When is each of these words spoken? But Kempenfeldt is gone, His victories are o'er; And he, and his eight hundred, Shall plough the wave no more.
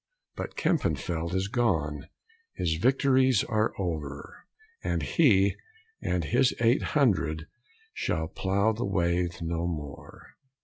But 0.35 0.55
Kempenfeldt 0.57 1.35
is 1.35 1.47
gone, 1.47 2.05
His 2.55 2.77
victories 2.77 3.43
are 3.43 3.71
o'er; 3.79 4.47
And 4.83 5.03
he, 5.03 5.57
and 6.01 6.23
his 6.23 6.55
eight 6.59 6.81
hundred, 6.97 7.45
Shall 7.93 8.27
plough 8.27 8.73
the 8.73 8.83
wave 8.83 9.43
no 9.43 9.67
more. 9.67 10.37